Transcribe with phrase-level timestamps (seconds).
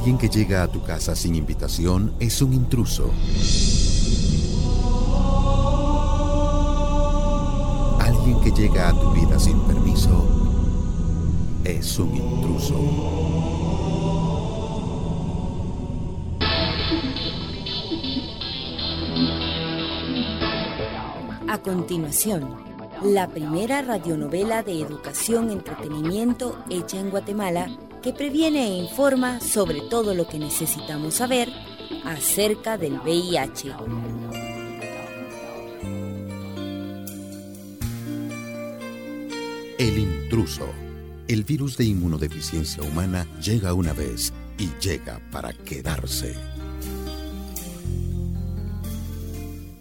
[0.00, 3.10] Alguien que llega a tu casa sin invitación es un intruso.
[8.00, 10.24] Alguien que llega a tu vida sin permiso
[11.64, 12.76] es un intruso.
[21.46, 22.56] A continuación,
[23.02, 27.68] la primera radionovela de educación entretenimiento hecha en Guatemala
[28.02, 31.52] que previene e informa sobre todo lo que necesitamos saber
[32.04, 33.74] acerca del VIH.
[39.78, 40.66] El intruso.
[41.28, 46.34] El virus de inmunodeficiencia humana llega una vez y llega para quedarse.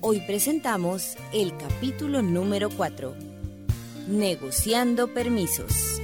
[0.02, 3.16] Hoy presentamos el capítulo número 4,
[4.08, 6.00] Negociando Permisos.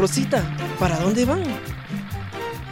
[0.00, 0.42] Rosita,
[0.78, 1.44] ¿para dónde van?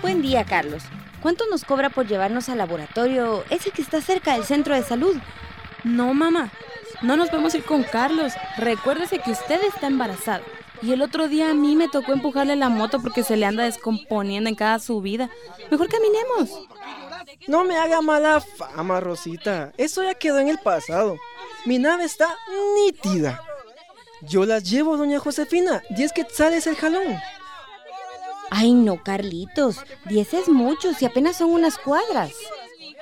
[0.01, 0.83] Buen día, Carlos.
[1.21, 5.15] ¿Cuánto nos cobra por llevarnos al laboratorio, ese que está cerca del centro de salud?
[5.85, 6.51] No, mamá.
[7.03, 8.33] No nos podemos ir con Carlos.
[8.57, 10.41] Recuérdese que usted está embarazada.
[10.81, 13.65] Y el otro día a mí me tocó empujarle la moto porque se le anda
[13.65, 15.29] descomponiendo en cada subida.
[15.71, 16.67] Mejor caminemos.
[17.47, 19.75] No me haga mala fama, Rosita.
[19.77, 21.19] Eso ya quedó en el pasado.
[21.67, 22.35] Mi nave está
[22.75, 23.39] nítida.
[24.23, 25.83] Yo la llevo, doña Josefina.
[25.91, 27.19] Diez quetzales el jalón.
[28.51, 29.77] Ay, no, Carlitos.
[30.07, 32.33] Diez es mucho, si apenas son unas cuadras.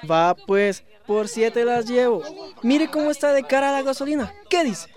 [0.08, 2.22] Va, pues, por siete las llevo.
[2.62, 4.32] Mire cómo está de cara la gasolina.
[4.50, 4.88] ¿Qué dice?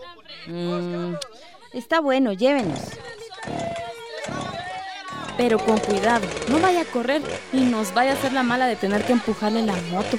[0.47, 1.13] Mm,
[1.73, 2.79] está bueno, llévenos.
[5.37, 7.21] Pero con cuidado, no vaya a correr
[7.53, 10.17] y nos vaya a hacer la mala de tener que empujarle la moto.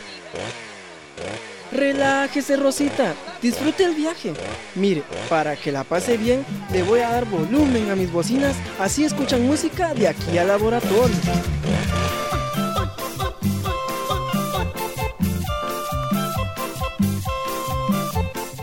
[1.73, 3.15] Relájese, Rosita.
[3.41, 4.35] Disfrute el viaje.
[4.75, 9.05] Mire, para que la pase bien, le voy a dar volumen a mis bocinas, así
[9.05, 11.17] escuchan música de aquí al laboratorio.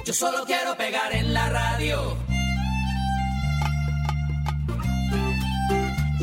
[0.05, 2.26] Yo solo quiero pegar en la radio.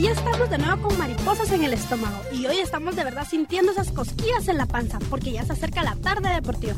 [0.05, 2.21] Y estamos de nuevo con mariposas en el estómago.
[2.31, 5.83] Y hoy estamos de verdad sintiendo esas cosquillas en la panza, porque ya se acerca
[5.83, 6.75] la tarde deportiva.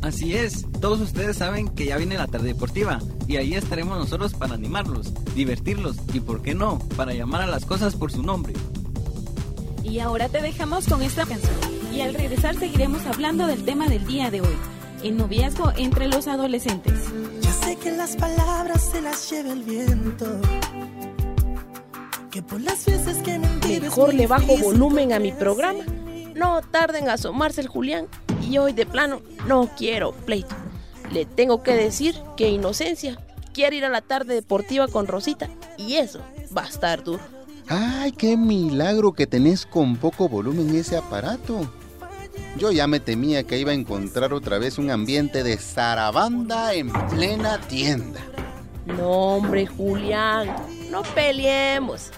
[0.00, 4.32] Así es, todos ustedes saben que ya viene la tarde deportiva y ahí estaremos nosotros
[4.32, 8.54] para animarlos, divertirlos y, por qué no, para llamar a las cosas por su nombre.
[9.84, 11.56] Y ahora te dejamos con esta canción
[11.92, 14.56] y al regresar seguiremos hablando del tema del día de hoy,
[15.04, 16.94] el noviazgo entre los adolescentes.
[17.42, 20.40] Ya sé que las palabras se las lleva el viento.
[23.80, 25.84] Mejor le bajo volumen a mi programa.
[26.34, 28.06] No tarden en asomarse el Julián
[28.48, 30.54] y hoy de plano no quiero pleito.
[31.12, 33.18] Le tengo que decir que Inocencia
[33.52, 36.20] quiere ir a la tarde deportiva con Rosita y eso
[36.56, 37.22] va a estar duro.
[37.68, 41.70] Ay, qué milagro que tenés con poco volumen ese aparato.
[42.56, 46.90] Yo ya me temía que iba a encontrar otra vez un ambiente de zarabanda en
[47.10, 48.20] plena tienda.
[48.86, 50.54] No, hombre, Julián,
[50.90, 52.10] no peleemos.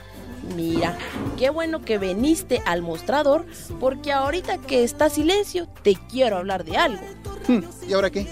[0.55, 0.97] Mira,
[1.39, 3.47] qué bueno que viniste al mostrador
[3.79, 7.03] porque ahorita que está silencio te quiero hablar de algo.
[7.49, 8.27] Hmm, ¿Y ahora qué?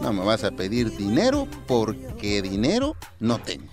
[0.00, 3.72] No me vas a pedir dinero porque dinero no tengo.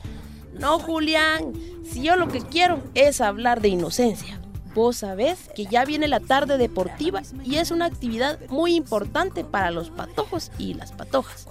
[0.53, 1.53] No, Julián,
[1.83, 4.39] si yo lo que quiero es hablar de inocencia.
[4.73, 9.71] Vos sabés que ya viene la tarde deportiva y es una actividad muy importante para
[9.71, 11.47] los patojos y las patojas.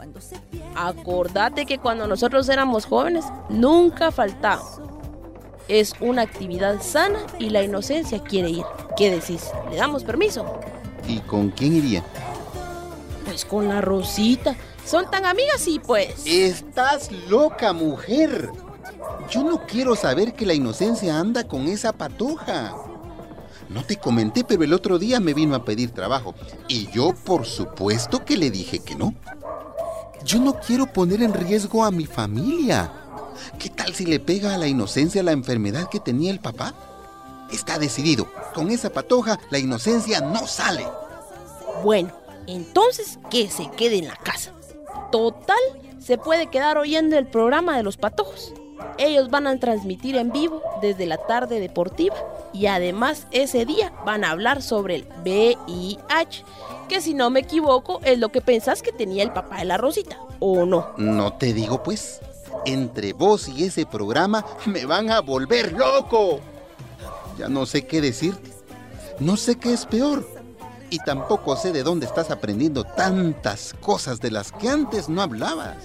[0.75, 4.63] Acordate que cuando nosotros éramos jóvenes nunca faltaba.
[5.69, 8.65] Es una actividad sana y la inocencia quiere ir.
[8.97, 9.51] ¿Qué decís?
[9.71, 10.61] ¿Le damos permiso?
[11.09, 12.05] ¿Y con quién iría?
[13.25, 14.55] Pues con la Rosita.
[14.85, 16.27] Son tan amigas y pues...
[16.27, 18.51] Estás loca, mujer.
[19.31, 22.75] Yo no quiero saber que la inocencia anda con esa patoja.
[23.71, 26.35] No te comenté, pero el otro día me vino a pedir trabajo.
[26.69, 29.15] Y yo, por supuesto, que le dije que no.
[30.25, 32.93] Yo no quiero poner en riesgo a mi familia.
[33.59, 36.75] ¿Qué tal si le pega a la inocencia la enfermedad que tenía el papá?
[37.53, 38.27] Está decidido.
[38.55, 40.87] Con esa patoja, la inocencia no sale.
[41.83, 42.11] Bueno,
[42.47, 44.53] entonces que se quede en la casa.
[45.11, 45.59] Total,
[46.01, 48.53] se puede quedar oyendo el programa de los patojos.
[48.99, 52.17] Ellos van a transmitir en vivo desde la tarde deportiva
[52.53, 56.45] y además ese día van a hablar sobre el VIH,
[56.89, 59.77] que si no me equivoco es lo que pensás que tenía el papá de la
[59.77, 60.93] Rosita, ¿o no?
[60.97, 62.21] No te digo pues.
[62.67, 66.41] Entre vos y ese programa me van a volver loco.
[67.39, 68.53] Ya no sé qué decirte.
[69.21, 70.29] No sé qué es peor.
[70.91, 75.77] Y tampoco sé de dónde estás aprendiendo tantas cosas de las que antes no hablabas.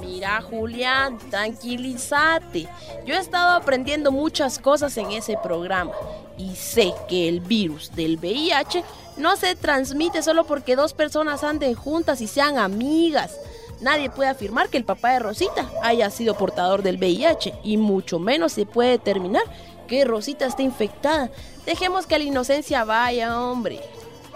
[0.00, 2.68] Mira, Julián, tranquilízate.
[3.06, 5.92] Yo he estado aprendiendo muchas cosas en ese programa
[6.36, 8.84] y sé que el virus del VIH
[9.16, 13.36] no se transmite solo porque dos personas anden juntas y sean amigas.
[13.80, 18.18] Nadie puede afirmar que el papá de Rosita haya sido portador del VIH y mucho
[18.18, 19.42] menos se puede determinar
[19.86, 21.30] que Rosita esté infectada.
[21.66, 23.80] Dejemos que la inocencia vaya, hombre.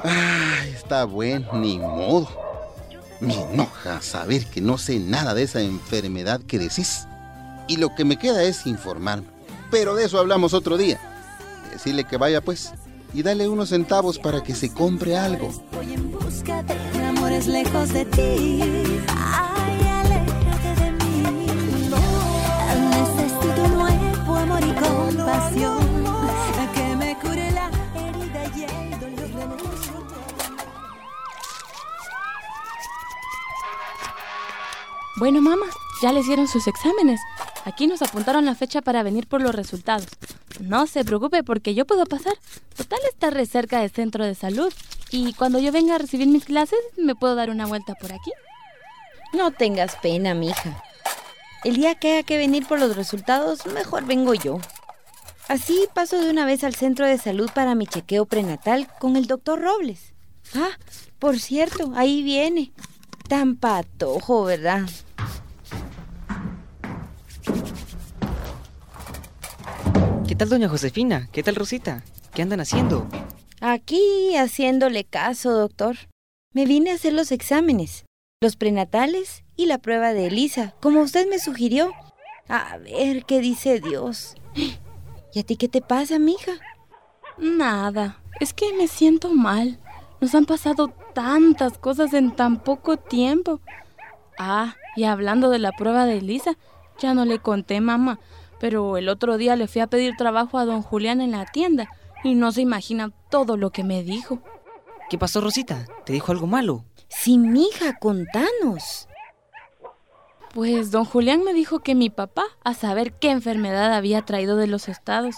[0.02, 2.28] Ay, está bueno, ni modo.
[3.20, 7.06] Me enoja saber que no sé nada de esa enfermedad que decís.
[7.66, 9.26] Y lo que me queda es informarme.
[9.70, 11.00] Pero de eso hablamos otro día.
[11.72, 12.72] Decirle que vaya pues
[13.12, 15.50] y dale unos centavos para que se compre algo.
[15.72, 17.07] Voy en busca de
[17.46, 18.60] lejos de ti.
[19.08, 21.22] Ay, aléjate de mí.
[22.90, 25.78] Necesito nuevo amor y compasión.
[26.74, 29.56] Que me cure la herida y el dolor
[35.16, 35.66] Bueno, mamá,
[36.02, 37.20] ya le hicieron sus exámenes.
[37.64, 40.06] Aquí nos apuntaron la fecha para venir por los resultados.
[40.60, 42.34] No se preocupe porque yo puedo pasar.
[42.76, 44.72] Total está re cerca del centro de salud.
[45.10, 48.30] Y cuando yo venga a recibir mis clases, me puedo dar una vuelta por aquí.
[49.32, 50.82] No tengas pena, mija.
[51.64, 54.58] El día que haya que venir por los resultados, mejor vengo yo.
[55.48, 59.26] Así paso de una vez al centro de salud para mi chequeo prenatal con el
[59.26, 60.12] doctor Robles.
[60.54, 60.76] Ah,
[61.18, 62.72] por cierto, ahí viene.
[63.28, 64.82] Tan patojo, ¿verdad?
[70.26, 71.28] ¿Qué tal, doña Josefina?
[71.32, 72.02] ¿Qué tal, Rosita?
[72.34, 73.08] ¿Qué andan haciendo?
[73.60, 75.96] Aquí haciéndole caso, doctor.
[76.54, 78.04] Me vine a hacer los exámenes,
[78.40, 81.92] los prenatales y la prueba de Elisa, como usted me sugirió.
[82.48, 84.36] A ver qué dice Dios.
[85.34, 86.52] ¿Y a ti qué te pasa, mija?
[87.36, 89.80] Nada, es que me siento mal.
[90.20, 93.60] Nos han pasado tantas cosas en tan poco tiempo.
[94.38, 96.56] Ah, y hablando de la prueba de Elisa,
[96.98, 98.20] ya no le conté, mamá,
[98.60, 101.90] pero el otro día le fui a pedir trabajo a don Julián en la tienda
[102.24, 104.40] y no se imagina todo lo que me dijo.
[105.10, 105.86] ¿Qué pasó, Rosita?
[106.04, 106.84] ¿Te dijo algo malo?
[107.08, 109.08] Sí, mija, contanos.
[110.52, 114.66] Pues don Julián me dijo que mi papá, a saber qué enfermedad había traído de
[114.66, 115.36] los estados,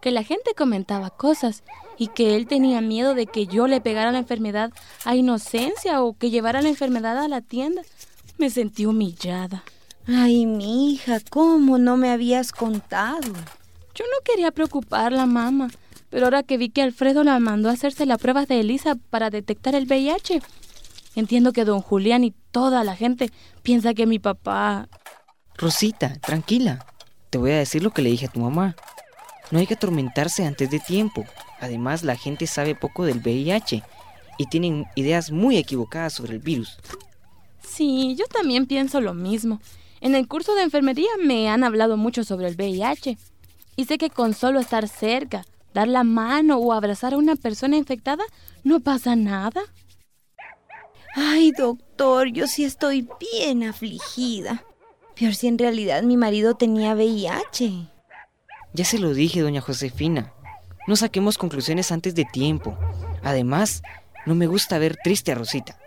[0.00, 1.62] que la gente comentaba cosas
[1.96, 4.72] y que él tenía miedo de que yo le pegara la enfermedad
[5.04, 7.82] a Inocencia o que llevara la enfermedad a la tienda.
[8.38, 9.62] Me sentí humillada.
[10.06, 13.32] Ay, mija, ¿cómo no me habías contado?
[13.94, 15.68] Yo no quería preocuparla, mamá,
[16.12, 19.30] pero ahora que vi que Alfredo la mandó a hacerse la prueba de Elisa para
[19.30, 20.42] detectar el VIH,
[21.14, 23.30] entiendo que don Julián y toda la gente
[23.62, 24.90] piensa que mi papá...
[25.56, 26.84] Rosita, tranquila.
[27.30, 28.76] Te voy a decir lo que le dije a tu mamá.
[29.50, 31.24] No hay que atormentarse antes de tiempo.
[31.60, 33.82] Además, la gente sabe poco del VIH
[34.36, 36.76] y tienen ideas muy equivocadas sobre el virus.
[37.66, 39.62] Sí, yo también pienso lo mismo.
[40.02, 43.16] En el curso de enfermería me han hablado mucho sobre el VIH.
[43.76, 47.76] Y sé que con solo estar cerca, dar la mano o abrazar a una persona
[47.76, 48.24] infectada,
[48.64, 49.62] no pasa nada.
[51.14, 54.64] Ay, doctor, yo sí estoy bien afligida.
[55.14, 57.88] Peor si en realidad mi marido tenía VIH.
[58.72, 60.32] Ya se lo dije, doña Josefina.
[60.86, 62.76] No saquemos conclusiones antes de tiempo.
[63.22, 63.82] Además,
[64.24, 65.78] no me gusta ver triste a Rosita.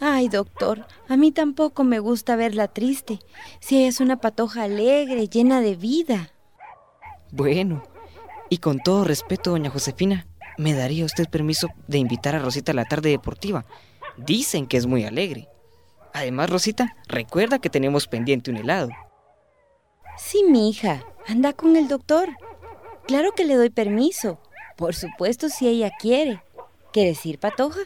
[0.00, 3.20] Ay, doctor, a mí tampoco me gusta verla triste.
[3.60, 6.30] Si ella es una patoja alegre, llena de vida.
[7.30, 7.82] Bueno,
[8.54, 12.74] y con todo respeto, doña Josefina, ¿me daría usted permiso de invitar a Rosita a
[12.76, 13.64] la tarde deportiva?
[14.16, 15.48] Dicen que es muy alegre.
[16.12, 18.90] Además, Rosita, recuerda que tenemos pendiente un helado.
[20.16, 22.28] Sí, mi hija, anda con el doctor.
[23.08, 24.38] Claro que le doy permiso.
[24.76, 26.40] Por supuesto, si ella quiere.
[26.92, 27.80] ¿Quieres ir, patoja?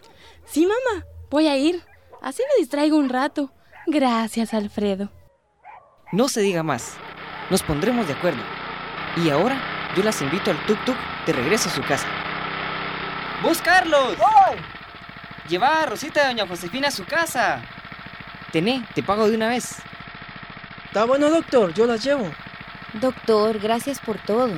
[0.44, 1.82] Sí, mamá, voy a ir.
[2.20, 3.54] Así me distraigo un rato.
[3.86, 5.10] Gracias, Alfredo.
[6.12, 6.98] No se diga más.
[7.48, 8.42] Nos pondremos de acuerdo.
[9.16, 12.06] Y ahora yo las invito al tuk-tuk de regreso a su casa.
[13.42, 14.16] ¡Vos, Carlos!
[15.48, 17.62] Lleva a Rosita y doña Josefina a su casa.
[18.52, 19.76] Tené, te pago de una vez.
[20.86, 22.30] Está bueno, doctor, yo las llevo.
[22.94, 24.52] Doctor, gracias por todo.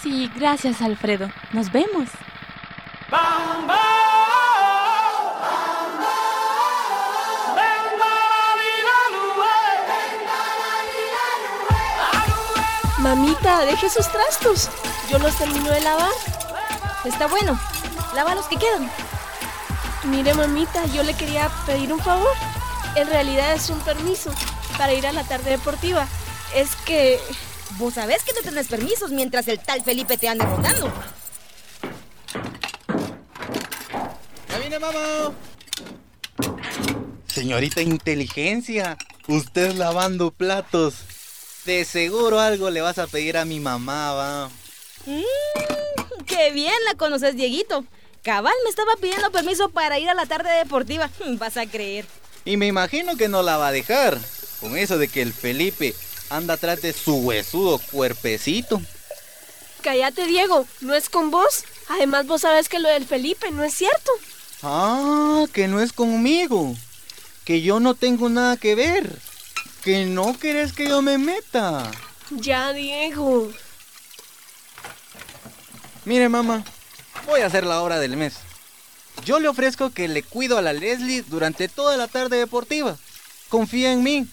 [0.00, 1.30] Sí, gracias, Alfredo.
[1.52, 2.08] Nos vemos.
[13.06, 14.68] Mamita, deje sus trastos.
[15.08, 16.10] Yo los termino de lavar.
[17.04, 17.56] Está bueno.
[18.16, 18.90] Lava los que quedan.
[20.10, 22.34] Mire, mamita, yo le quería pedir un favor.
[22.96, 24.32] En realidad es un permiso.
[24.76, 26.08] para ir a la tarde deportiva.
[26.52, 27.20] Es que...
[27.78, 30.92] Vos sabés que no tenés permisos mientras el tal Felipe te anda rondando.
[34.50, 35.32] ¡Ya viene, mamá!
[37.28, 38.98] Señorita Inteligencia,
[39.28, 41.15] usted lavando platos.
[41.66, 44.50] De seguro algo le vas a pedir a mi mamá, va.
[45.04, 47.84] Mmm, qué bien la conoces, Dieguito.
[48.22, 51.10] Cabal me estaba pidiendo permiso para ir a la tarde deportiva.
[51.38, 52.06] Vas a creer.
[52.44, 54.18] Y me imagino que no la va a dejar.
[54.60, 55.94] Con eso de que el Felipe
[56.30, 58.80] anda atrás de su huesudo cuerpecito.
[59.82, 60.66] Cállate, Diego.
[60.80, 61.64] No es con vos.
[61.88, 64.10] Además, vos sabes que lo del Felipe no es cierto.
[64.62, 66.74] Ah, que no es conmigo.
[67.44, 69.18] Que yo no tengo nada que ver.
[69.86, 71.88] Que no querés que yo me meta.
[72.30, 73.52] Ya, Diego.
[76.04, 76.64] Mire, mamá,
[77.24, 78.34] voy a hacer la hora del mes.
[79.24, 82.96] Yo le ofrezco que le cuido a la Leslie durante toda la tarde deportiva.
[83.48, 84.26] Confía en mí.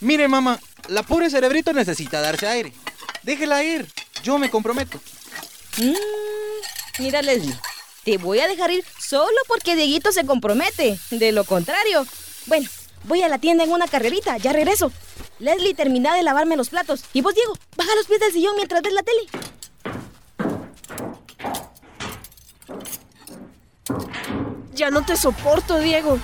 [0.00, 2.72] Mire, mamá, la pobre cerebrito necesita darse aire.
[3.24, 3.86] Déjela ir.
[4.22, 4.98] Yo me comprometo.
[5.76, 7.54] Mm, mira, Leslie,
[8.02, 10.98] te voy a dejar ir solo porque Dieguito se compromete.
[11.10, 12.06] De lo contrario.
[12.46, 12.66] Bueno,
[13.04, 14.36] voy a la tienda en una carrerita.
[14.36, 14.92] Ya regreso.
[15.38, 17.04] Leslie, termina de lavarme los platos.
[17.12, 19.26] Y vos, Diego, baja los pies del sillón mientras ves la tele.
[24.74, 26.18] Ya no te soporto, Diego.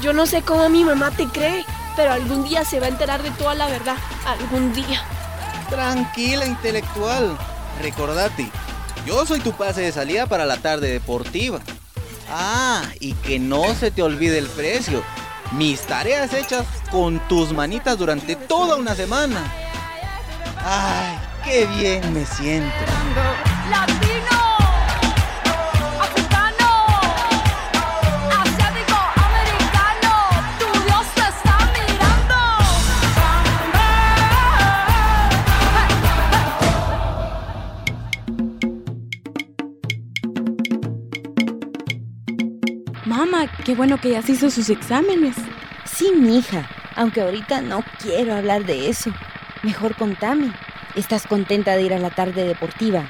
[0.00, 1.64] Yo no sé cómo mi mamá te cree,
[1.96, 3.96] pero algún día se va a enterar de toda la verdad.
[4.24, 5.02] Algún día.
[5.68, 7.36] Tranquila, intelectual.
[7.82, 8.50] Recordate,
[9.06, 11.60] yo soy tu pase de salida para la tarde deportiva.
[12.30, 15.02] Ah, y que no se te olvide el precio.
[15.52, 19.44] Mis tareas hechas con tus manitas durante toda una semana.
[20.64, 22.74] Ay, qué bien me siento.
[43.68, 45.36] Qué bueno que ya se hizo sus exámenes.
[45.84, 49.12] Sí, mija, aunque ahorita no quiero hablar de eso.
[49.62, 50.54] Mejor contame.
[50.94, 53.04] ¿Estás contenta de ir a la tarde deportiva?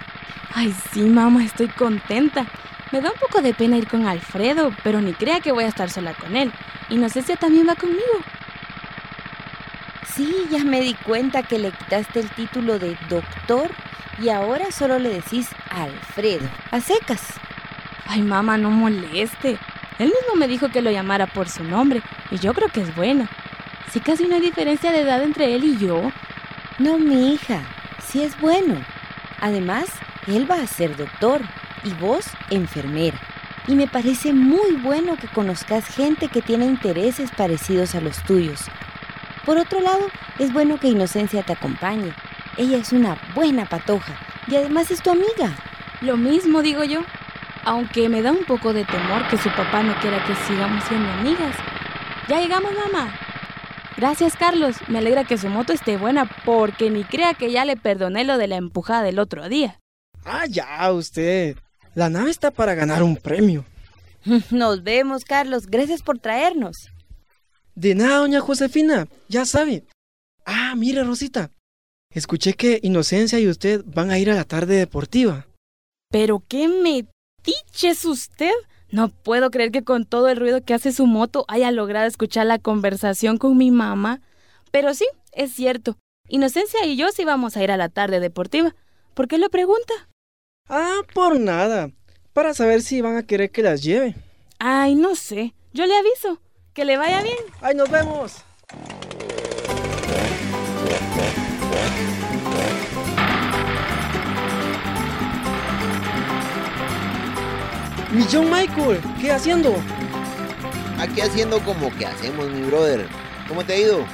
[0.53, 2.45] Ay, sí, mamá, estoy contenta.
[2.91, 5.69] Me da un poco de pena ir con Alfredo, pero ni crea que voy a
[5.69, 6.53] estar sola con él.
[6.88, 8.03] Inocencia también va conmigo.
[10.12, 13.71] Sí, ya me di cuenta que le quitaste el título de doctor
[14.21, 17.35] y ahora solo le decís Alfredo, a secas.
[18.09, 19.57] Ay, mamá, no moleste.
[19.99, 22.95] Él mismo me dijo que lo llamara por su nombre, y yo creo que es
[22.95, 23.28] bueno.
[23.90, 26.12] Sí, casi no hay diferencia de edad entre él y yo.
[26.78, 27.62] No, mi hija,
[28.00, 28.76] sí es bueno.
[29.40, 29.88] Además,
[30.26, 31.40] él va a ser doctor
[31.85, 33.19] y vos enfermera.
[33.67, 38.62] Y me parece muy bueno que conozcas gente que tiene intereses parecidos a los tuyos.
[39.45, 42.12] Por otro lado, es bueno que Inocencia te acompañe.
[42.57, 44.14] Ella es una buena patoja
[44.47, 45.57] y además es tu amiga.
[46.00, 47.00] Lo mismo digo yo.
[47.68, 51.06] Aunque me da un poco de temor que su papá no quiera que sigamos siendo
[51.10, 51.54] amigas.
[52.26, 53.14] Ya llegamos, mamá.
[53.94, 54.76] Gracias, Carlos.
[54.88, 58.38] Me alegra que su moto esté buena porque ni crea que ya le perdoné lo
[58.38, 59.78] de la empujada del otro día.
[60.25, 61.58] Ah, ya, usted.
[61.94, 63.66] La nave está para ganar un premio.
[64.50, 65.66] Nos vemos, Carlos.
[65.66, 66.88] Gracias por traernos.
[67.75, 69.08] De nada, doña Josefina.
[69.28, 69.84] Ya sabe.
[70.46, 71.50] Ah, mire, Rosita.
[72.14, 75.46] Escuché que Inocencia y usted van a ir a la tarde deportiva.
[76.10, 76.66] ¿Pero qué
[77.49, 78.52] metiche es usted?
[78.90, 82.47] No puedo creer que con todo el ruido que hace su moto haya logrado escuchar
[82.47, 84.21] la conversación con mi mamá.
[84.71, 85.97] Pero sí, es cierto.
[86.28, 88.75] Inocencia y yo sí vamos a ir a la tarde deportiva.
[89.14, 89.93] ¿Por qué lo pregunta?
[90.69, 91.90] Ah, por nada.
[92.33, 94.14] Para saber si van a querer que las lleve.
[94.59, 95.55] Ay, no sé.
[95.73, 96.40] Yo le aviso.
[96.73, 97.37] Que le vaya bien.
[97.61, 98.45] ¡Ay, nos vemos!
[108.11, 109.77] Mi John Michael, ¿qué haciendo?
[110.99, 113.07] Aquí haciendo como que hacemos, mi brother.
[113.47, 114.07] ¿Cómo te ha ido?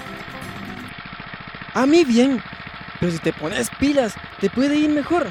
[1.74, 2.42] A mí bien,
[2.98, 5.30] pero si te pones pilas, te puede ir mejor.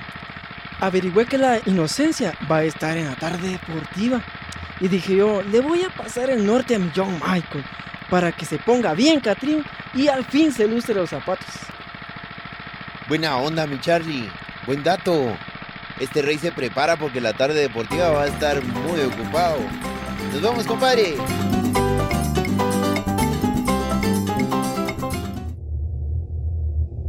[0.79, 4.22] Averigüé que la inocencia va a estar en la tarde deportiva.
[4.79, 7.65] Y dije yo, le voy a pasar el norte a mi John Michael
[8.10, 11.50] para que se ponga bien Catrín y al fin se lustre los zapatos.
[13.10, 14.29] Buena onda, mi Charlie.
[14.65, 15.36] Buen dato.
[16.00, 19.57] Este rey se prepara porque la tarde deportiva va a estar muy ocupado.
[20.31, 21.15] Nos vemos, compadre.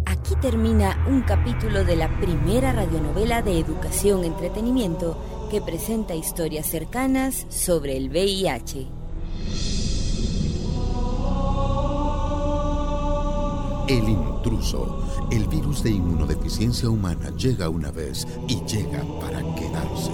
[0.05, 7.47] Aquí termina un capítulo de la primera radionovela de educación entretenimiento que presenta historias cercanas
[7.49, 9.04] sobre el VIH.
[13.87, 20.11] El intruso, el virus de inmunodeficiencia humana llega una vez y llega para quedarse.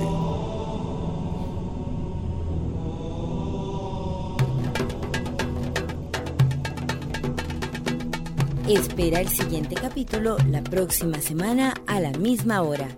[8.68, 12.88] Espera el siguiente capítulo la próxima semana a la misma hora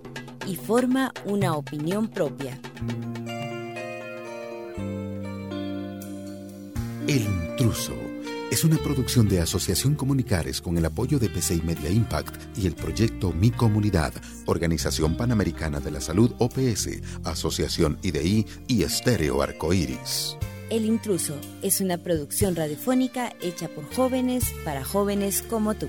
[0.47, 2.59] y forma una opinión propia.
[7.07, 8.12] El intruso
[8.53, 12.75] es una producción de Asociación Comunicares con el apoyo de PCI Media Impact y el
[12.75, 14.13] proyecto Mi Comunidad,
[14.45, 20.37] Organización Panamericana de la Salud OPS, Asociación IDI y Estéreo Arcoíris.
[20.69, 25.89] El intruso es una producción radiofónica hecha por jóvenes para jóvenes como tú.